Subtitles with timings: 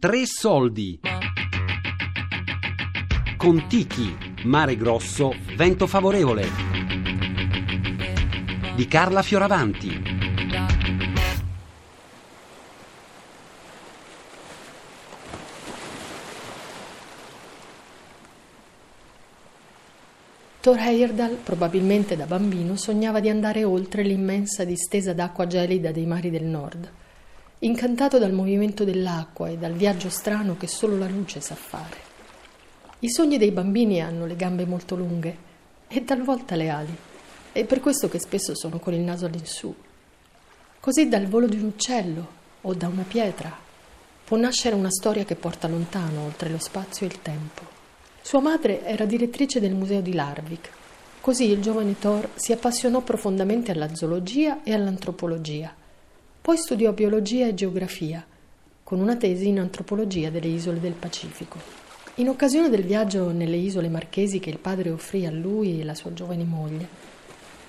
[0.00, 0.98] Tre soldi.
[3.36, 6.48] Contichi, mare grosso, vento favorevole.
[8.74, 10.02] Di Carla Fioravanti.
[20.60, 26.30] Thor Heyerdahl, probabilmente da bambino, sognava di andare oltre l'immensa distesa d'acqua gelida dei mari
[26.30, 26.90] del nord,
[27.62, 32.08] incantato dal movimento dell'acqua e dal viaggio strano che solo la luce sa fare.
[33.00, 35.36] I sogni dei bambini hanno le gambe molto lunghe
[35.86, 36.96] e talvolta le ali,
[37.52, 39.74] è per questo che spesso sono con il naso all'insù.
[40.80, 42.28] Così dal volo di un uccello
[42.62, 43.54] o da una pietra
[44.24, 47.62] può nascere una storia che porta lontano, oltre lo spazio e il tempo.
[48.22, 50.70] Sua madre era direttrice del museo di Larvik.
[51.20, 55.74] Così il giovane Thor si appassionò profondamente alla zoologia e all'antropologia.
[56.50, 58.26] Poi studiò biologia e geografia,
[58.82, 61.60] con una tesi in antropologia delle isole del Pacifico.
[62.16, 65.94] In occasione del viaggio nelle isole marchesi che il padre offrì a lui e alla
[65.94, 66.88] sua giovane moglie,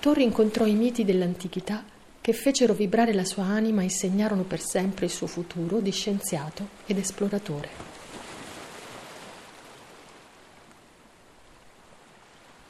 [0.00, 1.84] Thor incontrò i miti dell'antichità
[2.20, 6.66] che fecero vibrare la sua anima e segnarono per sempre il suo futuro di scienziato
[6.84, 7.68] ed esploratore.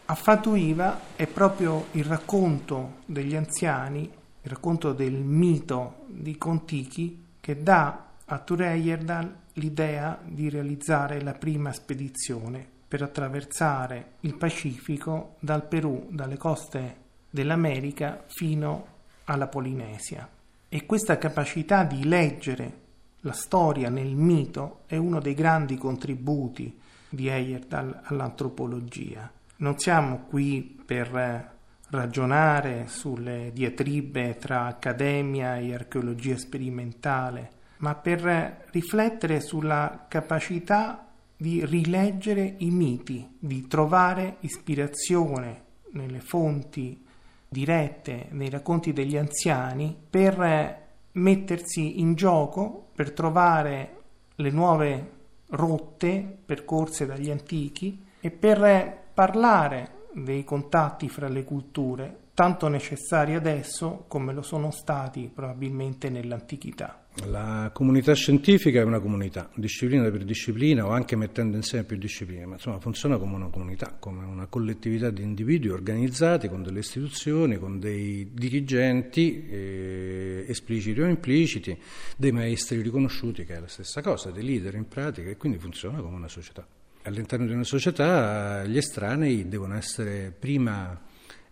[0.05, 8.11] Affatuiva è proprio il racconto degli anziani, il racconto del mito di Contichi che dà
[8.25, 16.37] a Tureyerdal l'idea di realizzare la prima spedizione per attraversare il Pacifico dal Perù, dalle
[16.37, 16.97] coste
[17.31, 18.87] dell'America fino
[19.25, 20.29] alla Polinesia.
[20.69, 22.81] E questa capacità di leggere
[23.21, 29.31] la storia nel mito è uno dei grandi contributi di Heyerdahl all'antropologia.
[29.57, 31.51] Non siamo qui per
[31.93, 42.55] ragionare sulle diatribe tra accademia e archeologia sperimentale, ma per riflettere sulla capacità di rileggere
[42.59, 47.05] i miti, di trovare ispirazione nelle fonti
[47.47, 50.81] dirette, nei racconti degli anziani, per
[51.13, 53.97] mettersi in gioco, per trovare
[54.37, 55.11] le nuove
[55.49, 64.05] rotte percorse dagli antichi e per parlare dei contatti fra le culture, tanto necessari adesso
[64.09, 67.03] come lo sono stati probabilmente nell'antichità.
[67.27, 72.47] La comunità scientifica è una comunità, disciplina per disciplina o anche mettendo insieme più discipline,
[72.47, 77.59] ma insomma funziona come una comunità, come una collettività di individui organizzati con delle istituzioni,
[77.59, 81.79] con dei dirigenti eh, espliciti o impliciti,
[82.17, 86.01] dei maestri riconosciuti, che è la stessa cosa, dei leader in pratica e quindi funziona
[86.01, 86.67] come una società.
[87.05, 91.01] All'interno di una società gli estranei devono essere prima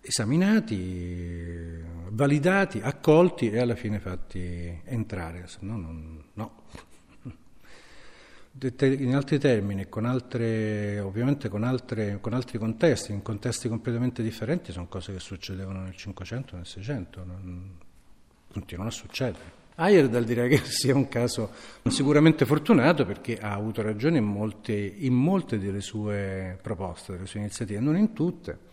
[0.00, 6.62] esaminati, validati, accolti e alla fine fatti entrare, se no, non, no.
[8.62, 14.72] In altri termini, con altre, ovviamente con, altre, con, altri contesti, in contesti completamente differenti,
[14.72, 17.78] sono cose che succedevano nel 500, nel 600, non,
[18.52, 19.59] continuano a succedere.
[19.80, 21.50] Heyerdahl direi che sia un caso
[21.88, 27.41] sicuramente fortunato perché ha avuto ragione in molte, in molte delle sue proposte, delle sue
[27.41, 28.68] iniziative, non in tutte.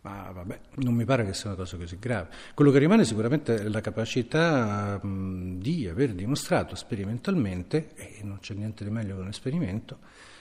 [0.00, 2.28] Ma vabbè, non mi pare che sia una cosa così grave.
[2.54, 8.84] Quello che rimane sicuramente è la capacità di aver dimostrato sperimentalmente, e non c'è niente
[8.84, 9.98] di meglio che un esperimento,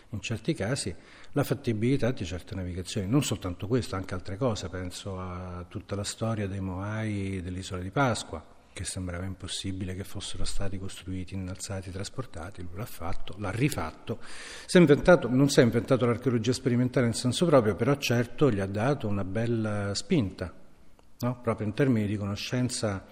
[0.09, 0.94] in certi casi,
[1.31, 3.07] la fattibilità di certe navigazioni.
[3.07, 4.69] Non soltanto questo, anche altre cose.
[4.69, 10.45] Penso a tutta la storia dei Moai dell'isola di Pasqua, che sembrava impossibile che fossero
[10.45, 14.19] stati costruiti, innalzati, trasportati, lui l'ha fatto, l'ha rifatto.
[14.67, 19.07] Si non si è inventato l'archeologia sperimentale in senso proprio, però certo gli ha dato
[19.07, 20.53] una bella spinta,
[21.21, 21.41] no?
[21.41, 23.03] proprio in termini di conoscenza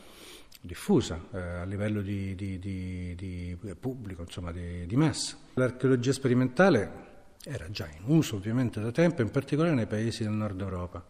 [0.61, 5.35] diffusa eh, a livello di, di, di, di pubblico, insomma di, massa.
[5.55, 7.03] L'archeologia sperimentale
[7.43, 11.03] era già in uso ovviamente da tempo, in particolare nei paesi del nord Europa.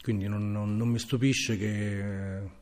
[0.00, 2.58] Quindi non, non, non mi stupisce che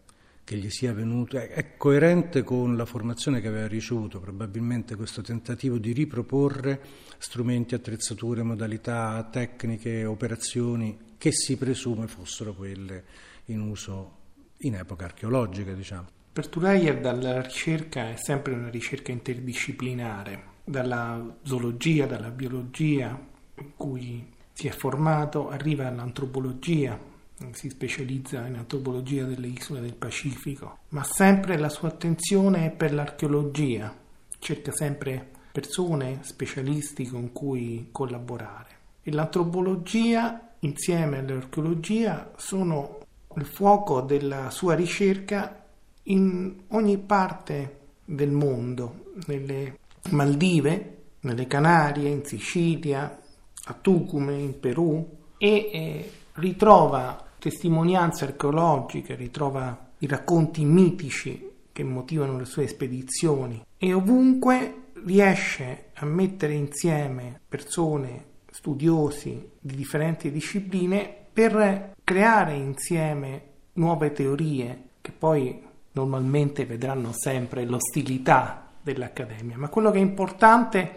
[0.48, 5.76] che gli sia venuto, è, coerente con la formazione che aveva ricevuto, probabilmente questo tentativo
[5.76, 6.80] di riproporre
[7.18, 13.04] strumenti, attrezzature, modalità, tecniche, operazioni che si presume fossero quelle
[13.46, 14.16] in uso
[14.60, 16.08] in epoca archeologica, diciamo.
[16.32, 23.08] Per Turayer dalla ricerca è sempre una ricerca interdisciplinare, dalla zoologia, dalla biologia
[23.56, 26.98] in cui si è formato, arriva all'antropologia,
[27.52, 32.92] si specializza in antropologia delle isole del Pacifico, ma sempre la sua attenzione è per
[32.92, 33.94] l'archeologia,
[34.38, 38.76] cerca sempre persone, specialisti con cui collaborare.
[39.02, 42.98] E l'antropologia insieme all'archeologia sono
[43.36, 45.64] il fuoco della sua ricerca
[46.04, 49.78] in ogni parte del mondo, nelle
[50.10, 53.18] Maldive, nelle Canarie, in Sicilia,
[53.64, 62.38] a Tucume, in Perù, e eh, ritrova testimonianze archeologiche, ritrova i racconti mitici che motivano
[62.38, 71.94] le sue spedizioni e ovunque riesce a mettere insieme persone, studiosi di differenti discipline per
[72.02, 73.42] creare insieme
[73.74, 75.62] nuove teorie che poi
[75.92, 80.92] normalmente vedranno sempre l'ostilità dell'Accademia, ma quello che è importante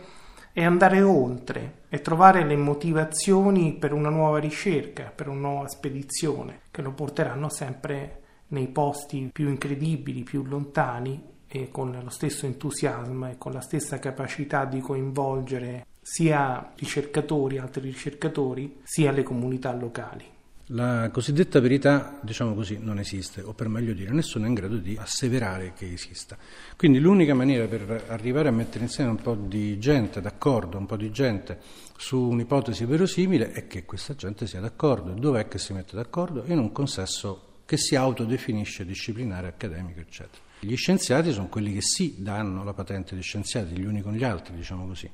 [0.53, 6.61] è andare oltre e trovare le motivazioni per una nuova ricerca, per una nuova spedizione,
[6.71, 13.29] che lo porteranno sempre nei posti più incredibili, più lontani e con lo stesso entusiasmo
[13.29, 20.25] e con la stessa capacità di coinvolgere sia ricercatori, altri ricercatori, sia le comunità locali.
[20.73, 24.77] La cosiddetta verità, diciamo così, non esiste, o per meglio dire, nessuno è in grado
[24.77, 26.37] di asseverare che esista.
[26.77, 30.95] Quindi l'unica maniera per arrivare a mettere insieme un po' di gente d'accordo, un po'
[30.95, 31.59] di gente
[31.97, 35.11] su un'ipotesi verosimile è che questa gente sia d'accordo.
[35.11, 36.43] Dov'è che si mette d'accordo?
[36.45, 40.41] In un consesso che si autodefinisce disciplinare, accademico, eccetera.
[40.61, 44.23] Gli scienziati sono quelli che sì danno la patente di scienziati, gli uni con gli
[44.23, 45.11] altri, diciamo così.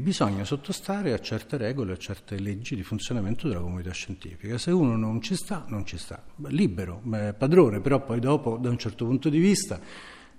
[0.00, 4.56] Bisogna sottostare a certe regole, a certe leggi di funzionamento della comunità scientifica.
[4.56, 6.22] Se uno non ci sta, non ci sta.
[6.46, 7.02] Libero,
[7.36, 9.78] padrone, però poi dopo, da un certo punto di vista,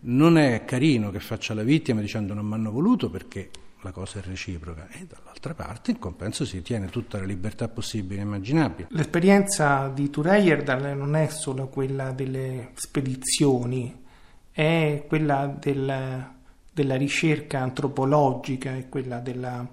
[0.02, 4.18] non è carino che faccia la vittima dicendo non mi hanno voluto perché la cosa
[4.18, 8.88] è reciproca e dall'altra parte in compenso si tiene tutta la libertà possibile e immaginabile.
[8.90, 14.04] L'esperienza di Tureyerdal non è solo quella delle spedizioni,
[14.52, 16.40] è quella del
[16.74, 19.68] della ricerca antropologica e quella della,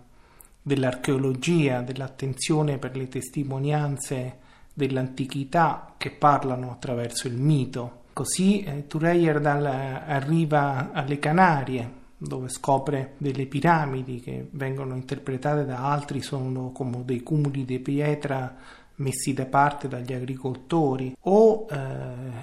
[0.60, 4.38] dell'archeologia, dell'attenzione per le testimonianze
[4.74, 8.04] dell'antichità che parlano attraverso il mito.
[8.12, 16.20] Così eh, Tureyerdal arriva alle Canarie, dove scopre delle piramidi che vengono interpretate da altri
[16.20, 18.56] sono come dei cumuli di pietra
[18.96, 21.76] messi da parte dagli agricoltori, o eh,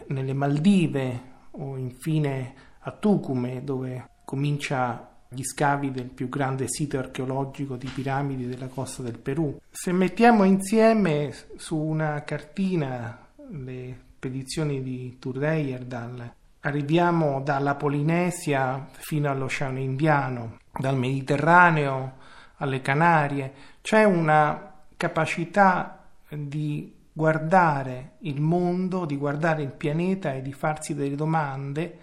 [0.08, 1.22] nelle Maldive,
[1.52, 8.46] o infine a Tucume, dove comincia gli scavi del più grande sito archeologico di piramidi
[8.48, 9.58] della costa del Perù.
[9.72, 13.18] Se mettiamo insieme su una cartina
[13.50, 22.16] le spedizioni di Tureyerdal, arriviamo dalla Polinesia fino all'Oceano Indiano, dal Mediterraneo
[22.58, 30.52] alle Canarie, c'è una capacità di guardare il mondo, di guardare il pianeta e di
[30.52, 32.00] farsi delle domande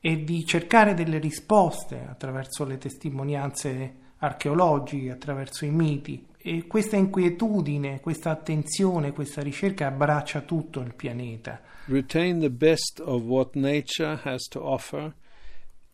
[0.00, 6.26] e di cercare delle risposte attraverso le testimonianze archeologiche, attraverso i miti.
[6.36, 11.60] E questa inquietudine, questa attenzione, questa ricerca abbraccia tutto il pianeta.
[11.86, 15.14] Retain the best of what nature has to offer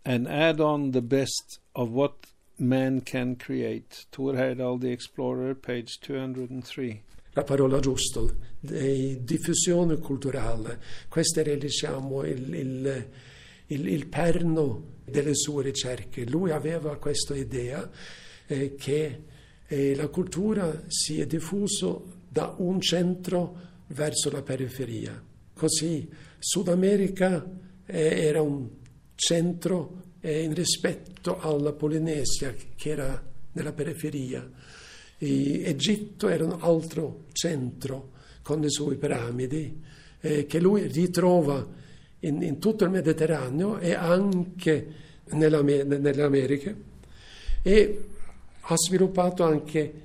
[0.02, 4.06] and add on the best of what man can create.
[4.10, 7.02] Tor Heyerdahl, The Explorer, page 203
[7.34, 8.20] la parola giusta,
[8.60, 10.80] di diffusione culturale.
[11.08, 13.08] Questo era diciamo, il, il,
[13.66, 16.24] il, il perno delle sue ricerche.
[16.24, 17.88] Lui aveva questa idea
[18.46, 19.22] eh, che
[19.66, 21.96] eh, la cultura sia diffusa
[22.28, 23.56] da un centro
[23.88, 25.22] verso la periferia.
[25.54, 26.08] Così
[26.38, 27.44] Sud America
[27.86, 28.68] eh, era un
[29.14, 33.22] centro eh, in rispetto alla Polinesia che era
[33.52, 34.48] nella periferia.
[35.16, 38.10] E Egitto era un altro centro
[38.42, 39.80] con le sue piramidi
[40.20, 41.66] eh, che lui ritrova
[42.26, 44.86] in, in tutto il Mediterraneo e anche
[45.30, 46.76] nella, nelle Americhe
[47.62, 48.04] e
[48.60, 50.02] ha sviluppato anche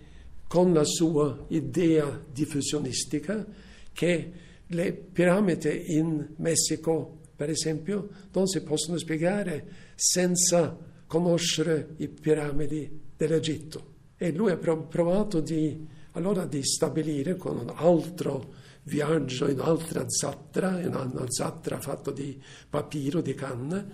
[0.48, 3.46] con la sua idea diffusionistica
[3.94, 4.32] che
[4.68, 13.88] le piramidi in Messico, per esempio, non si possono spiegare senza conoscere le piramidi dell'Egitto.
[14.18, 20.80] E lui ha provato di, allora di stabilire con un altro viaggio in un'altra zattra,
[20.80, 23.86] in una zattra fatta di papiro, di canna,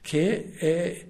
[0.00, 1.06] che è,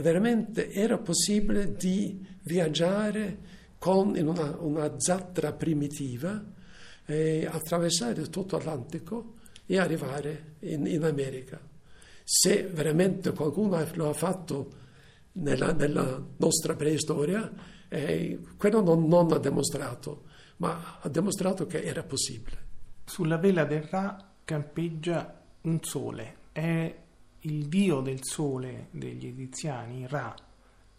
[0.00, 6.42] veramente era possibile di viaggiare con, in una, una zattra primitiva,
[7.06, 9.34] eh, attraversare tutto l'Atlantico
[9.66, 11.60] e arrivare in, in, America.
[12.22, 14.72] Se veramente qualcuno lo ha fatto
[15.32, 17.50] nella, nella nostra preistoria,
[17.88, 20.28] eh, quello non, non ha dimostrato
[20.60, 22.68] ma ha dimostrato che era possibile.
[23.04, 26.96] Sulla vela del Ra campeggia un sole, è
[27.40, 30.34] il dio del sole degli egiziani, Ra,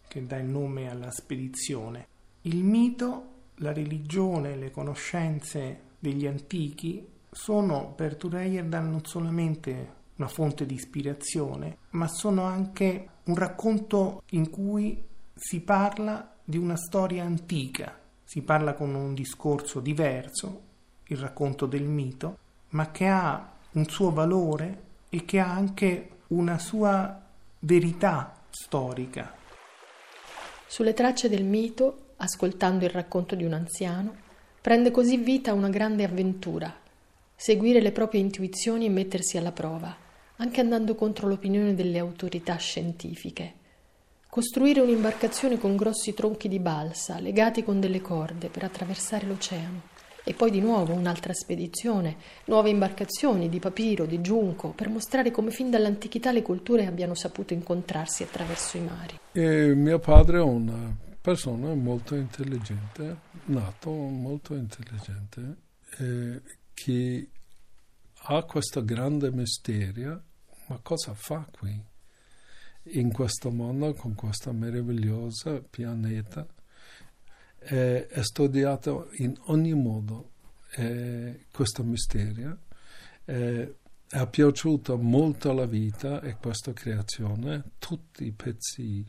[0.06, 2.06] che dà il nome alla spedizione.
[2.42, 10.66] Il mito, la religione, le conoscenze degli antichi sono per Tureyerdan non solamente una fonte
[10.66, 15.02] di ispirazione, ma sono anche un racconto in cui
[15.34, 17.98] si parla di una storia antica,
[18.32, 20.62] si parla con un discorso diverso,
[21.08, 22.38] il racconto del mito,
[22.70, 27.20] ma che ha un suo valore e che ha anche una sua
[27.58, 29.34] verità storica.
[30.66, 34.14] Sulle tracce del mito, ascoltando il racconto di un anziano,
[34.62, 36.74] prende così vita una grande avventura,
[37.36, 39.94] seguire le proprie intuizioni e mettersi alla prova,
[40.36, 43.60] anche andando contro l'opinione delle autorità scientifiche.
[44.34, 49.82] Costruire un'imbarcazione con grossi tronchi di balsa legati con delle corde per attraversare l'oceano
[50.24, 55.50] e poi di nuovo un'altra spedizione, nuove imbarcazioni di papiro, di giunco, per mostrare come
[55.50, 59.20] fin dall'antichità le culture abbiano saputo incontrarsi attraverso i mari.
[59.32, 65.56] E mio padre è una persona molto intelligente, nato molto intelligente,
[65.98, 66.40] eh,
[66.72, 67.28] che
[68.14, 70.22] ha questo grande mistero,
[70.68, 71.90] ma cosa fa qui?
[72.86, 76.46] In questo mondo, con questo meraviglioso pianeta,
[77.60, 80.30] eh, è studiato in ogni modo
[80.74, 82.58] eh, questo mistero.
[83.24, 83.76] Eh,
[84.08, 89.06] è piaciuto molto alla vita e questa creazione, tutti i pezzi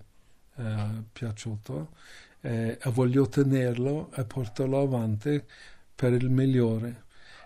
[0.56, 1.89] è piaciuto
[2.39, 5.44] e voglio tenerlo e portarlo avanti
[5.96, 7.06] per il migliore.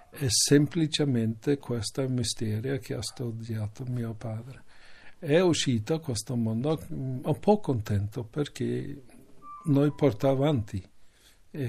[0.10, 4.64] È semplicemente questo mistero che ha studiato mio padre.
[5.20, 9.04] È uscito questo mondo un po' contento perché
[9.66, 10.88] noi portiamo avanti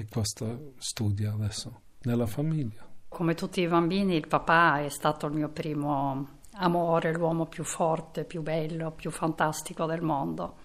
[0.07, 2.87] questo studio adesso nella famiglia.
[3.07, 6.27] Come tutti i bambini, il papà è stato il mio primo
[6.57, 10.55] amore, l'uomo più forte, più bello, più fantastico del mondo.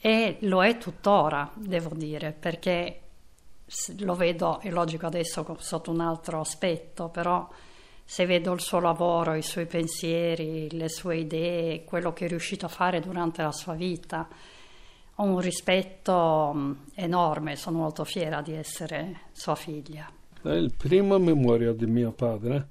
[0.00, 3.00] E lo è tuttora, devo dire, perché
[3.98, 7.48] lo vedo, è logico adesso sotto un altro aspetto, però
[8.04, 12.66] se vedo il suo lavoro, i suoi pensieri, le sue idee, quello che è riuscito
[12.66, 14.28] a fare durante la sua vita,
[15.16, 20.10] ho un rispetto mm, enorme, sono molto fiera di essere sua figlia.
[20.42, 22.68] La prima memoria di mio padre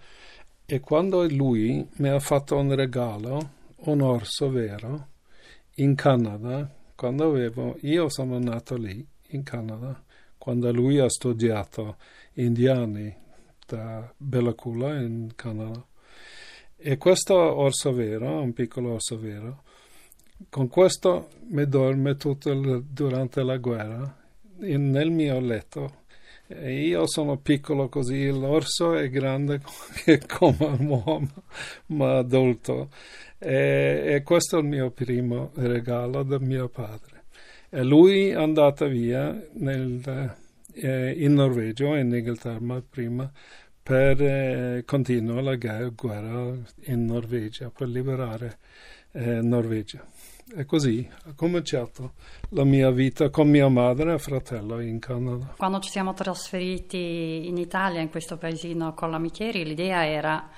[0.65, 3.49] è quando lui mi ha fatto un regalo,
[3.85, 5.07] un orso vero,
[5.75, 10.01] in Canada, quando avevo, io sono nato lì, in Canada,
[10.37, 11.97] quando lui ha studiato
[12.33, 13.21] indiani
[13.67, 15.85] da Bellacula in Canada.
[16.75, 19.63] E questo orso vero, un piccolo orso vero,
[20.49, 24.21] con questo mi dorme tutto il, durante la guerra
[24.61, 26.01] in, nel mio letto.
[26.47, 29.61] E io sono piccolo così, l'orso è grande
[30.27, 31.29] come un uomo,
[31.87, 32.89] ma adulto.
[33.37, 37.23] E, e, questo è il mio primo regalo da mio padre.
[37.69, 40.01] E lui è andato via nel,
[40.73, 43.31] eh, in Norvegia, in Inghilterra prima,
[43.81, 48.57] per eh, continuare la guerra in Norvegia, per liberare
[49.11, 50.05] eh, Norvegia.
[50.55, 52.13] E così ho cominciato
[52.49, 55.53] la mia vita con mia madre e fratello in Canada.
[55.57, 60.49] Quando ci siamo trasferiti in Italia, in questo paesino con la Micheri, l'idea era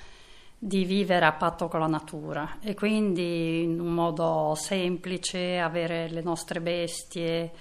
[0.58, 6.22] di vivere a patto con la natura e quindi in un modo semplice avere le
[6.22, 7.52] nostre bestie,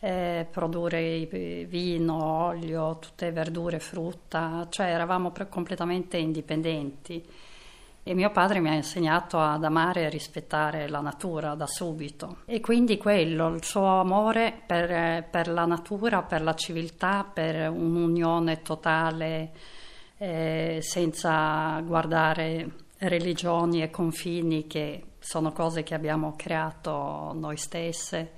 [0.00, 1.26] eh, produrre
[1.66, 7.24] vino, olio, tutte verdure, frutta, cioè eravamo completamente indipendenti.
[8.02, 12.38] E mio padre mi ha insegnato ad amare e rispettare la natura da subito.
[12.46, 18.62] E quindi quello, il suo amore per, per la natura, per la civiltà, per un'unione
[18.62, 19.50] totale
[20.16, 28.32] eh, senza guardare religioni e confini che sono cose che abbiamo creato noi stesse,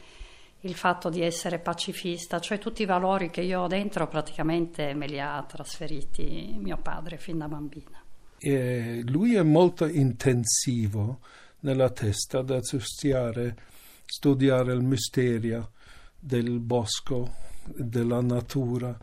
[0.62, 5.06] il fatto di essere pacifista, cioè tutti i valori che io ho dentro praticamente me
[5.06, 8.02] li ha trasferiti mio padre fin da bambina.
[8.38, 11.20] E lui è molto intensivo
[11.60, 13.56] nella testa da studiare,
[14.04, 15.72] studiare il mistero
[16.18, 18.96] del bosco, della natura,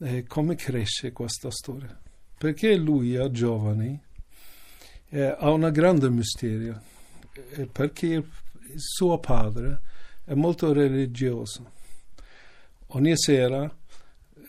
[0.00, 1.96] e come cresce questa storia.
[2.36, 4.00] Perché lui a giovani
[5.10, 6.80] eh, ha un grande mistero,
[7.54, 8.24] eh, perché
[8.76, 9.80] suo padre
[10.28, 11.72] è molto religioso.
[12.88, 13.74] Ogni sera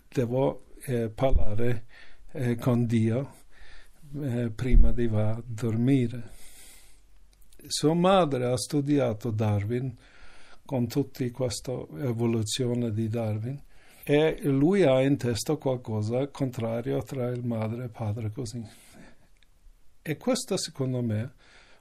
[0.09, 1.85] devo eh, parlare
[2.33, 3.35] eh, con Dio
[4.21, 6.31] eh, prima di va a dormire.
[7.65, 9.95] Sua madre ha studiato Darwin
[10.65, 13.57] con tutta questa evoluzione di Darwin
[14.03, 18.61] e lui ha in testa qualcosa contrario tra il madre e il padre così.
[20.01, 21.31] E questo secondo me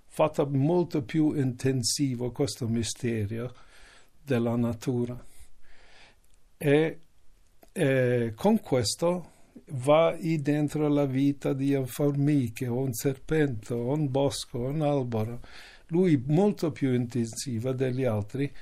[0.06, 3.66] fatto molto più intensivo questo mistero
[4.28, 5.18] della natura.
[6.58, 6.98] E,
[7.72, 9.32] e con questo
[9.70, 15.40] vai dentro la vita di formiche, un serpente, un bosco, un albero.
[15.86, 18.52] Lui molto più intensiva degli altri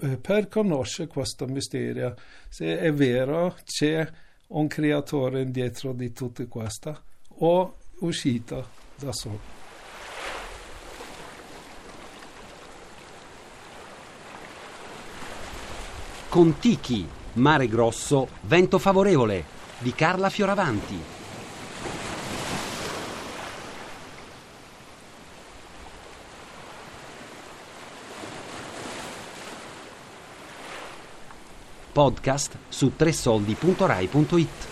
[0.00, 2.16] eh, per conoscere questo mistero.
[2.48, 4.08] Se è vero, c'è
[4.48, 7.02] un creatore dietro di tutto questo
[7.40, 9.61] o uscito da solo.
[16.32, 19.44] Contichi, mare grosso, vento favorevole
[19.80, 20.98] di Carla Fioravanti.
[31.92, 34.71] Podcast su tressoldi.rai.it